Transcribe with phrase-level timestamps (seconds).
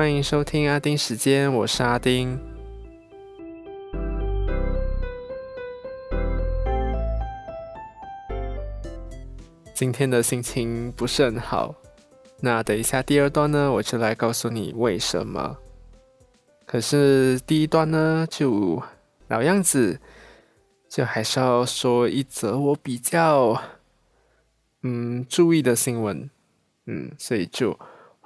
[0.00, 2.40] 欢迎收听阿丁时间，我是阿丁。
[9.74, 11.74] 今天的心情不是很好，
[12.40, 15.58] 那等一下第二段呢，我就来告诉你为什么。
[16.64, 18.82] 可是第一段呢，就
[19.28, 20.00] 老样子，
[20.88, 23.60] 就还是要说一则我比较
[24.80, 26.30] 嗯注意的新闻，
[26.86, 27.78] 嗯，所以就。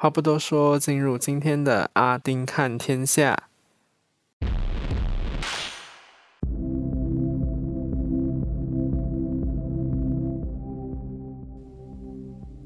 [0.05, 3.49] 话不多说，进入今天的阿丁看天下。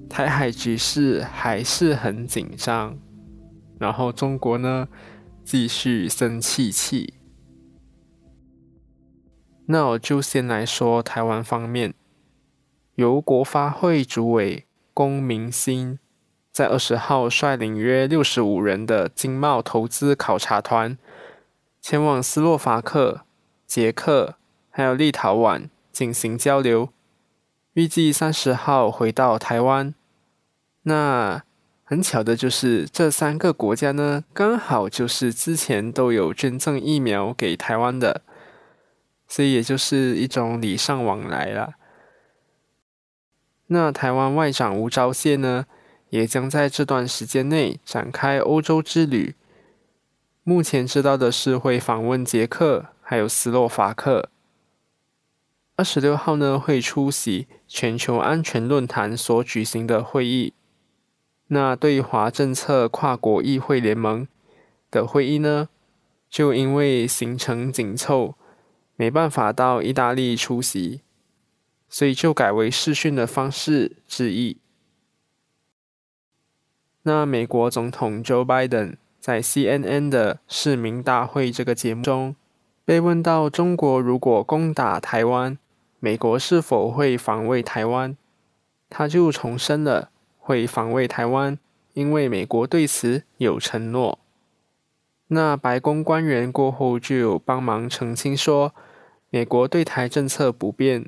[0.08, 2.98] 台海局势还是很紧张，
[3.78, 4.88] 然后中国呢
[5.44, 7.14] 继续生气气。
[9.66, 11.94] 那我就先来说台湾方面，
[12.96, 16.00] 由国发会主委龚明鑫。
[16.52, 20.98] 在二十号率领约六十五人的经贸投资考察团，
[21.80, 23.22] 前往斯洛伐克、
[23.66, 24.34] 捷克
[24.70, 26.88] 还有立陶宛进行交流，
[27.74, 29.94] 预计三十号回到台湾。
[30.82, 31.42] 那
[31.84, 38.22] 很巧的就是这三个国家呢，刚好就是之前都有捐赠疫苗给台湾的，
[39.26, 41.74] 所以也就是一种礼尚往来了。
[43.68, 45.66] 那台湾外长吴钊燮呢？
[46.10, 49.34] 也将在这段时间内展开欧洲之旅。
[50.42, 54.30] 目前知道的是会访问捷克，还有斯洛伐克。
[55.76, 60.54] 二十六号呢会出席全球安全论坛所举行的会议。
[61.48, 64.26] 那对华政策跨国议会联盟
[64.90, 65.68] 的会议呢，
[66.28, 68.34] 就因为行程紧凑，
[68.96, 71.02] 没办法到意大利出席，
[71.88, 74.58] 所以就改为视讯的方式致意。
[77.08, 82.36] 那美国总统 Joe Biden 在 CNN 的市民大会这个节目中，
[82.84, 85.56] 被问到中国如果攻打台湾，
[86.00, 88.14] 美国是否会防卫台湾？
[88.90, 91.58] 他就重申了会防卫台湾，
[91.94, 94.18] 因为美国对此有承诺。
[95.28, 98.74] 那白宫官员过后就有帮忙澄清说，
[99.30, 101.06] 美国对台政策不变，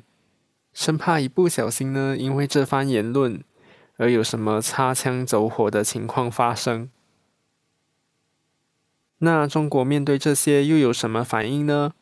[0.73, 3.43] 生怕一不小心呢，因为这番言论。
[4.01, 6.89] 而有什么擦枪走火的情况发生？
[9.19, 11.93] 那中国面对这些又有什么反应呢？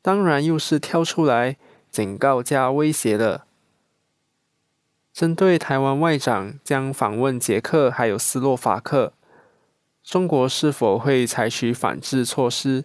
[0.00, 1.56] 当然又是跳出来
[1.90, 3.44] 警告加威胁了。
[5.12, 9.12] 针对台湾外长将访问捷克还有斯洛伐克，
[10.04, 12.84] 中国是否会采取反制措施？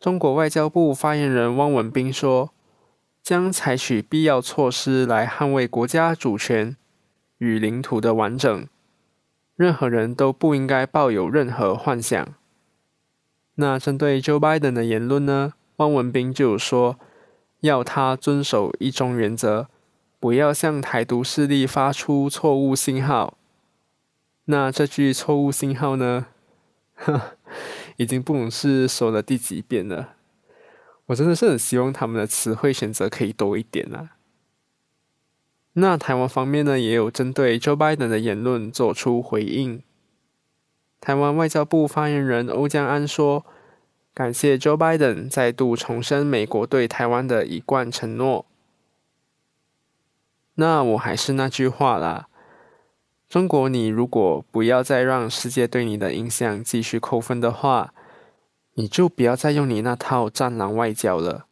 [0.00, 2.50] 中国外交部发言人汪文斌说，
[3.22, 6.76] 将采取必要措施来捍卫国家主权。
[7.38, 8.66] 与领土的完整，
[9.56, 12.34] 任何人都不应该抱有任何幻想。
[13.56, 15.54] 那针对 Joe Biden 的言论呢？
[15.76, 16.98] 汪文斌就说，
[17.60, 19.68] 要他遵守一中原则，
[20.18, 23.36] 不要向台独势力发出错误信号。
[24.46, 26.26] 那这句错误信号呢？
[27.96, 30.14] 已经不懂是说了第几遍了。
[31.06, 34.15] 我真的是很希望他们的词汇选择可以多一点啊。
[35.78, 39.82] 那台湾方面呢，也有针对 Joe Biden 的言论做出回应。
[41.02, 43.44] 台湾外交部发言人欧江安说
[44.14, 48.46] ：“感谢 Joe Biden 再度重申美国对台湾的一贯承诺。”
[50.56, 52.28] 那我还是那句话啦，
[53.28, 57.92] 中国，你如果不要再让世界对你的影响继续扣分的话，
[58.72, 61.44] 你就不要再用你那套战狼外交了，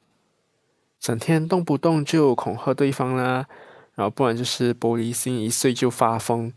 [0.98, 3.46] 整天动不动就恐吓对方啦。
[3.94, 6.52] 然后不然就是玻璃心一碎就发疯，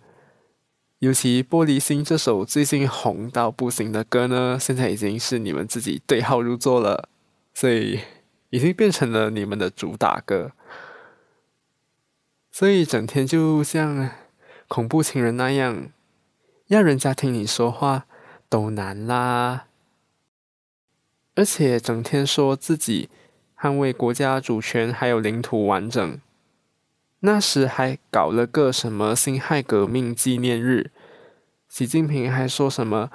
[1.00, 7.08] 尤其玻璃心这首最近红到不行的歌呢，现在已经是你们自己对号入座了，
[7.54, 8.00] 所以
[8.50, 10.52] 已经变成了你们的主打歌，
[12.52, 14.10] 所以整天就像
[14.68, 15.90] 恐怖情人那样，
[16.68, 18.08] 要人家听你说话
[18.50, 19.68] 都难啦，
[21.36, 23.10] 而且整天说自己
[23.56, 26.20] 捍卫国家主权还有领土完整。
[27.22, 30.92] 那时还搞了个什么辛亥革命纪念日，
[31.68, 33.10] 习近平还说什么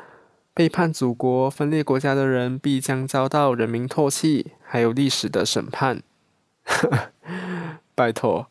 [0.53, 6.03] 背叛祖国、分裂国家的人必将遭到人民唾弃，还有历史的审判。
[7.95, 8.49] 拜托，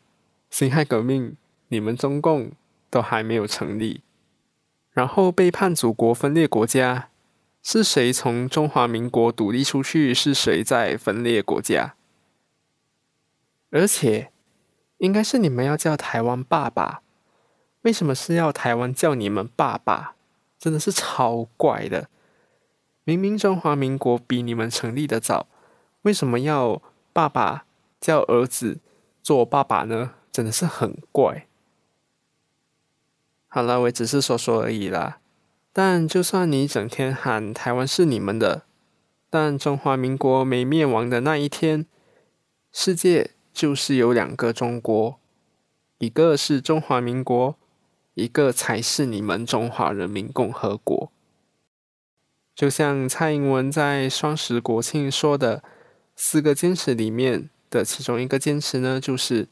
[0.48, 1.36] 辛亥革命
[1.68, 2.52] 你们中共
[2.88, 4.00] 都还没有成立，
[4.92, 7.10] 然后背叛祖国、分裂国家，
[7.62, 10.14] 是谁从中华民国独立出去？
[10.14, 11.94] 是谁在分裂国家？
[13.70, 14.31] 而且。
[15.02, 17.02] 应该是你们要叫台湾爸爸，
[17.82, 20.14] 为什么是要台湾叫你们爸爸？
[20.60, 22.08] 真的是超怪的。
[23.02, 25.48] 明明中华民国比你们成立的早，
[26.02, 26.80] 为什么要
[27.12, 27.64] 爸爸
[28.00, 28.78] 叫儿子
[29.24, 30.12] 做爸爸呢？
[30.30, 31.48] 真的是很怪。
[33.48, 35.18] 好了，我只是说说而已啦。
[35.72, 38.62] 但就算你整天喊台湾是你们的，
[39.28, 41.86] 但中华民国没灭亡的那一天，
[42.70, 45.18] 世界就是有两个中国，
[45.98, 47.56] 一个是中华民国，
[48.14, 51.12] 一个才是你们中华人民共和国。
[52.54, 55.64] 就像蔡英文在双十国庆说的
[56.14, 59.48] 四个坚持里面的其中一个坚持呢，就是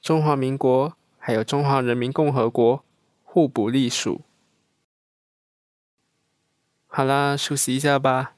[0.00, 2.84] 中华民国还有中华人民共和国
[3.24, 4.22] 互不隶属。
[6.86, 8.37] 好啦，休息一下吧。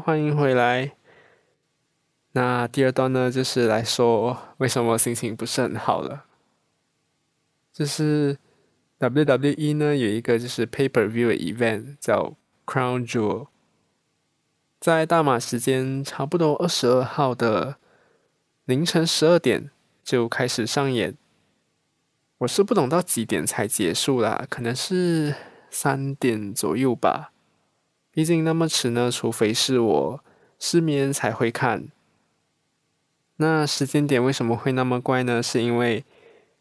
[0.00, 0.92] 欢迎回来。
[2.32, 6.24] 那第二段呢，就是来说为什么心情不是很好了。
[7.72, 8.38] 就是
[8.98, 13.48] WWE 呢有一个就是 Pay Per View Event 叫 Crown Jewel，
[14.80, 17.76] 在大马时间差不多二十二号的
[18.64, 19.70] 凌晨十二点
[20.02, 21.16] 就开始上演。
[22.38, 25.34] 我是不懂到几点才结束啦，可能是
[25.70, 27.32] 三点左右吧。
[28.12, 30.24] 毕竟那么迟呢，除非是我
[30.58, 31.88] 失眠才会看。
[33.36, 35.42] 那时间点为什么会那么怪呢？
[35.42, 36.04] 是因为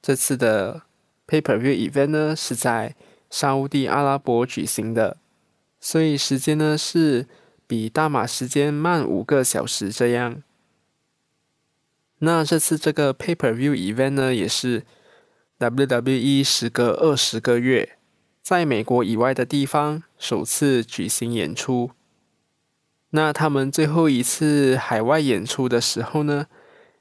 [0.02, 0.84] 这次的
[1.28, 2.96] Paper View Event 呢是在
[3.30, 5.18] 沙地阿拉伯举行的，
[5.80, 7.28] 所以时间呢是
[7.68, 10.42] 比大马时间慢五个小时这样。
[12.20, 14.86] 那这次这个 Paper View Event 呢，也是
[15.60, 17.99] WWE 时隔二十个月。
[18.42, 21.92] 在美国以外的地方首次举行演出，
[23.12, 26.48] 那他们最后一次海外演出的时候呢，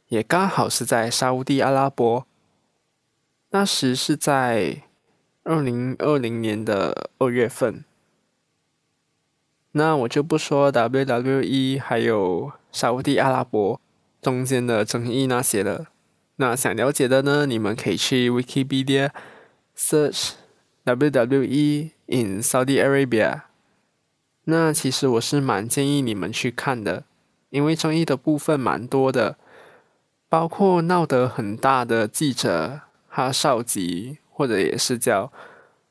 [0.09, 2.27] 也刚好是在沙地阿拉伯。
[3.51, 4.83] 那时是在
[5.45, 7.83] 二零二零年的二月份。
[9.73, 13.81] 那我就不说 WWE 还有沙地阿拉伯
[14.21, 15.87] 中间的争议那些了。
[16.37, 19.11] 那想了解的呢，你们可以去 Wikipedia
[19.77, 20.33] search。
[20.89, 23.43] WWE in Saudi Arabia，
[24.45, 27.05] 那其实我是蛮建议你们去看的，
[27.51, 29.37] 因为争议的部分蛮多的，
[30.31, 35.31] 包括闹得很大的记者哈少吉，或者也是叫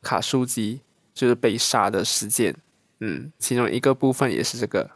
[0.01, 0.81] 卡舒吉，
[1.13, 2.55] 就是被杀的事件。
[2.99, 4.89] 嗯，其中一个部分也是这个。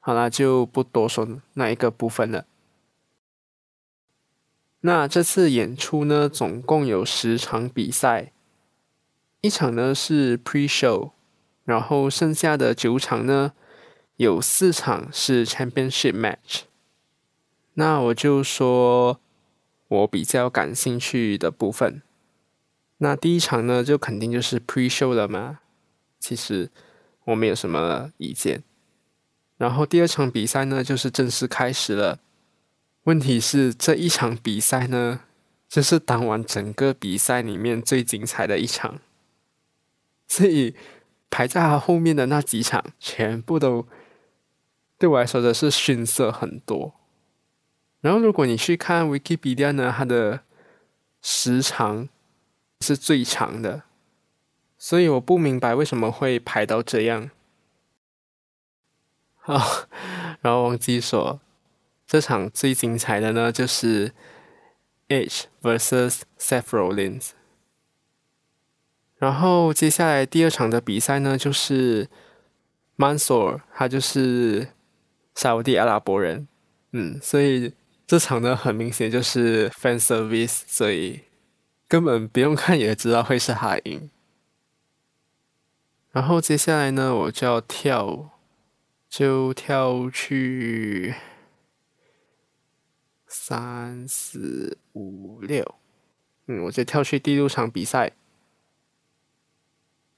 [0.00, 2.46] 好啦，就不多说那一个部分了。
[4.80, 8.31] 那这次演出呢，总共有十场比赛。
[9.42, 11.10] 一场呢是 pre-show，
[11.64, 13.52] 然后剩下的九场呢
[14.16, 16.60] 有四场是 championship match。
[17.74, 19.18] 那我就说
[19.88, 22.02] 我比较感兴趣的部分。
[22.98, 25.58] 那第一场呢就肯定就是 pre-show 了嘛，
[26.20, 26.70] 其实
[27.24, 28.62] 我没有什么意见。
[29.56, 32.20] 然后第二场比赛呢就是正式开始了。
[33.02, 35.22] 问题是这一场比赛呢，
[35.68, 39.00] 就是当晚整个比赛里面最精彩的一场。
[40.32, 40.74] 所以
[41.28, 43.86] 排在他后面的那几场，全部都
[44.96, 46.94] 对我来说的是逊色很多。
[48.00, 50.40] 然后如果你去看 Wikipedia 呢，它的
[51.20, 52.08] 时长
[52.80, 53.82] 是最长的，
[54.78, 57.30] 所以我不明白为什么会排到这样。
[59.36, 59.86] 好，
[60.40, 61.42] 然后忘记说，
[62.06, 64.14] 这场最精彩的呢，就是
[65.08, 67.32] H versus Seth Rollins。
[69.22, 72.08] 然后接下来第二场的比赛呢，就是
[72.96, 74.66] Mansour，他就是
[75.36, 76.48] 沙地阿拉伯人，
[76.90, 77.72] 嗯，所以
[78.04, 81.20] 这场呢很明显就是 fan service，所以
[81.86, 84.10] 根本不用看也知道会是他赢。
[86.10, 88.30] 然后接下来呢，我就要跳，
[89.08, 91.14] 就跳去
[93.28, 95.76] 三四五六，
[96.48, 98.10] 嗯，我就跳去第六场比赛。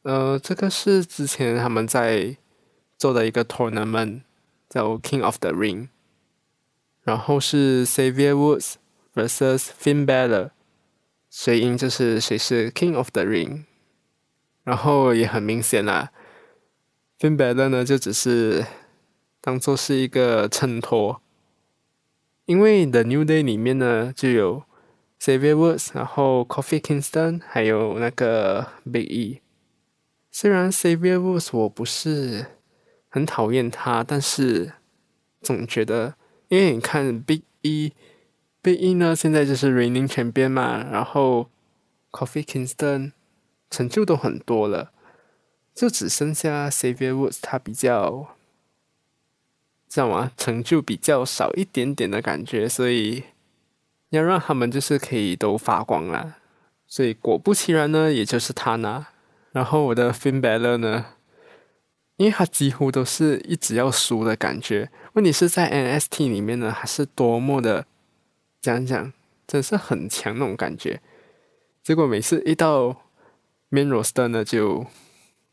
[0.05, 2.37] 呃，这个是之前他们在
[2.99, 4.21] 做的一个 tournament，
[4.69, 5.89] 叫 King of the Ring，
[7.05, 8.75] 然后是 Xavier Woods
[9.15, 10.51] vs Finn Balor，
[11.31, 13.65] 谁赢就是谁是 King of the Ring，
[14.65, 16.13] 然后也很明显啦
[17.19, 18.67] ，Finn Balor 呢就只是
[19.41, 21.23] 当做是一个衬托，
[22.45, 24.65] 因为 The New Day 里面呢就有
[25.19, 29.41] Xavier Woods，然后 Coffee Kingston，还有那个 Big E。
[30.37, 32.45] 虽然 Xavier Woods 我不是
[33.09, 34.73] 很讨厌他，但是
[35.41, 36.17] 总觉得，
[36.49, 41.49] 因为你看 Big E，Big E 呢现在就是 Reigning Champion 嘛，然后
[42.11, 43.13] Coffee Kingston
[43.71, 44.91] 成就都很多了，
[45.73, 48.35] 就只剩下 Xavier Woods 他比较。
[49.89, 50.33] 知道吗？
[50.37, 53.23] 成就比较少一点点的感觉，所以
[54.09, 56.39] 要让他们就是可以都发光了。
[56.89, 59.14] 所以果不其然呢，也就是他拿。
[59.55, 61.15] 然后我的 Finn Balor 呢，
[62.17, 64.91] 因为他几乎都是一直要输的感觉。
[65.13, 67.87] 问题是在 NST 里面呢，还是多么的
[68.61, 69.13] 讲讲，
[69.47, 71.01] 真是很强那种感觉。
[71.85, 72.89] 结果每次一到
[73.71, 74.87] Main Roster 呢，就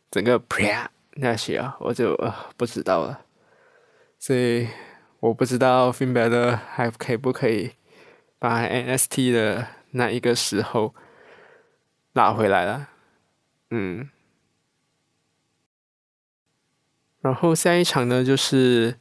[0.10, 3.22] 整个啪那些啊，我就呃不知道了。
[4.18, 4.68] 所以
[5.20, 7.74] 我不知道 f i n b e r 还可以不可以
[8.40, 10.96] 把 NST 的那一个时候
[12.14, 12.90] 拿回来了，
[13.72, 14.10] 嗯。
[17.22, 18.98] 然后下一场呢就是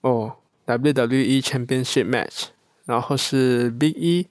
[0.00, 0.36] 哦
[0.66, 2.48] WWE Championship Match，
[2.84, 4.28] 然后是 Big E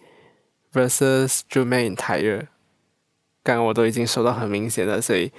[0.72, 2.48] vs Drew McIntyre，
[3.44, 5.32] 刚刚我都已经说到很明显的，所以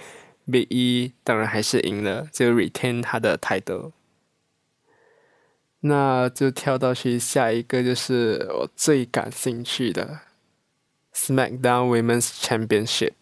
[0.50, 3.92] Big E 当然还是赢了，就 retain 他的 title。
[5.80, 10.20] 那就跳到去下一个，就是我最感兴趣的
[11.12, 13.12] SmackDown Women's Championship，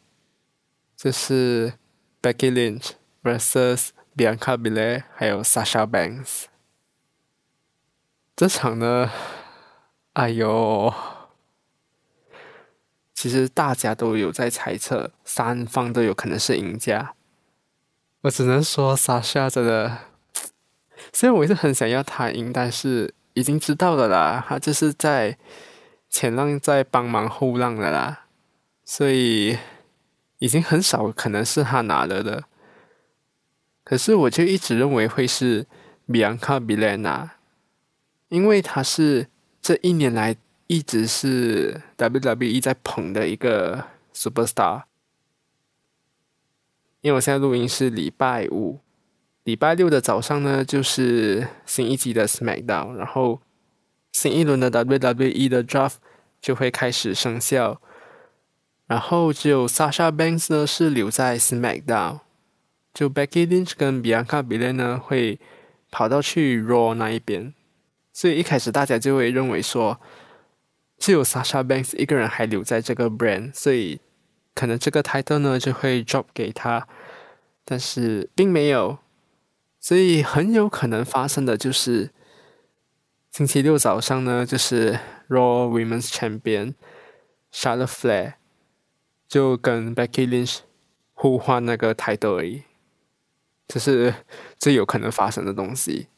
[1.03, 1.73] 这是
[2.23, 2.93] Becky Lynch
[3.25, 6.45] vs Bianca Belair 还有 Sasha Banks。
[8.37, 9.11] 这场呢，
[10.13, 10.95] 哎呦，
[13.13, 17.17] 其实大家都有在猜测，三方都有可能是赢家。
[18.21, 19.99] 我只能说，Sasha 真的。
[21.13, 25.37] 虽然我也是很想要他赢，但是已经知道了啦，他就是在
[26.09, 28.27] 前浪在帮忙后浪的啦，
[28.85, 29.59] 所以
[30.43, 32.43] 已经很少可能是他拿了的。
[33.85, 35.69] 可是我就一直认为会是
[36.11, 37.37] 比安卡比莱拿，
[38.29, 39.29] 因为他是
[39.61, 40.35] 这一年来
[40.67, 44.83] 一直是 WWE 在捧的一个 superstar。
[47.03, 48.81] 因为我现在录音是礼拜五。
[49.45, 53.41] 礼拜六的早上呢，就是新一集的 SmackDown，然后
[54.11, 55.95] 新一轮的 WWE 的 Draft
[56.41, 57.81] 就会开始生效，
[58.93, 62.21] 然后只有 Sasha Banks 呢是留在 SmackDown，
[62.93, 65.41] 就 Becky Lynch 跟 Bianca Belair 呢会
[65.91, 67.55] 跑到去 Raw 那一边，
[68.13, 69.99] 所以一开始大家就会认为说，
[70.99, 73.99] 只有 Sasha Banks 一个人还留在这个 brand，所以
[74.55, 76.87] 可能这个 title 呢就会 drop 给他，
[77.65, 78.99] 但是并没有。
[79.81, 82.11] 所以很有可能发生的就是
[83.31, 84.99] 星期六早上呢，就是
[85.31, 86.75] Raw Women's Champion
[87.51, 88.35] Charlotte Flair
[89.33, 90.59] 就跟 Becky Lynch
[91.15, 92.65] 互换那个 title 而已，
[93.67, 94.15] 这是
[94.59, 96.09] 最有可能发生的东西。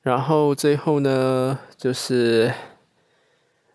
[0.00, 2.54] 然后最后呢，就是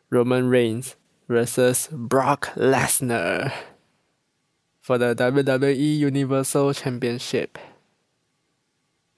[0.10, 0.94] Roman Reigns
[1.28, 3.52] vs Brock Lesnar。
[4.82, 7.50] For the WWE Universal Championship，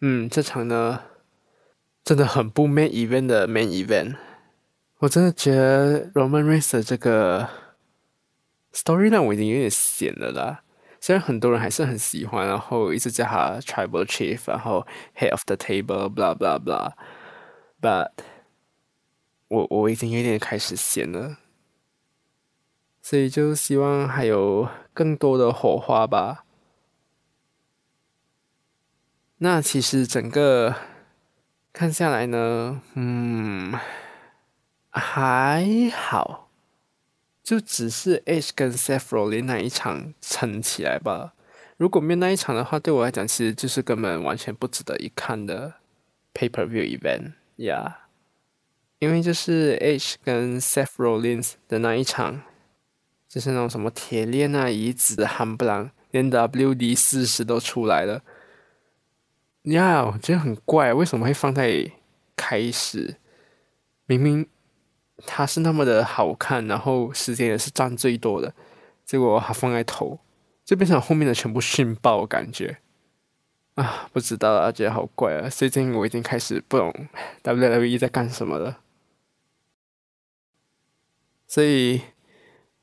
[0.01, 1.03] 嗯，这场呢
[2.03, 4.17] 真的很不 main event 的 main event。
[4.99, 7.47] 我真的觉得 Roman Reigns 这个
[8.73, 10.63] story 让我已经有点闲了啦。
[10.99, 18.09] 虽然很多人还是很喜欢，然后一直叫他 Tribal Chief，然后 Head of the Table，blah blah blah，but
[19.49, 21.37] 我我已经有点开始闲了。
[23.03, 26.43] 所以就希望还有更多的火花吧。
[29.37, 30.75] 那其实整个
[31.71, 33.73] 看下来呢，嗯，
[34.97, 36.49] 还好，
[37.43, 41.33] 就只是 H 跟 Seth Rollins 那一场撑起来吧。
[41.77, 45.75] 如果没有那一场的话，对我来讲其实就是根本完全不值得一看的
[46.33, 48.07] paper View Event 呀。
[48.99, 52.41] 因为就是 H 跟 Seth Rollins 的那一场。
[53.29, 58.23] 就是那种什么铁链啊、椅子、汉不朗，连 WD 四十都出来了。
[59.63, 61.91] 呀，我觉得很怪，为什么会放在
[62.37, 63.17] 开始？
[64.05, 64.47] 明明
[65.25, 68.53] 它是那么的好看，然后时间也是占最多的，
[69.05, 70.19] 结果还放在头，
[70.63, 72.77] 就变成后面的全部训爆感觉。
[73.75, 75.49] 啊，不知道啊，觉得好怪啊！
[75.49, 76.93] 最近我已经开始不懂
[77.43, 78.79] WWE 在干什么了，
[81.47, 82.01] 所以。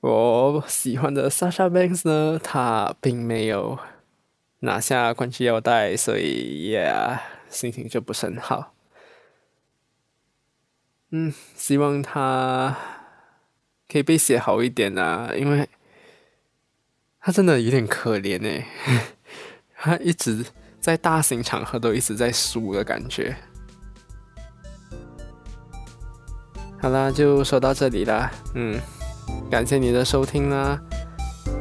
[0.06, 3.78] 我喜欢的莎莎 Banks 呢，他并没有
[4.58, 6.92] 拿下冠军腰带，所以耶
[7.48, 8.73] 心情就不是很好。
[11.16, 12.76] 嗯，希望他
[13.88, 15.68] 可以被写好一点啊，因为
[17.20, 18.66] 他真的有点可怜哎，
[19.78, 20.44] 他一直
[20.80, 23.36] 在大型场合都一直在输的感觉。
[26.82, 28.80] 好啦，就说到这里啦，嗯，
[29.48, 30.76] 感谢你的收听啦，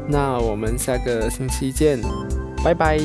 [0.10, 2.02] 那我们下个星期见，
[2.64, 2.98] 拜拜。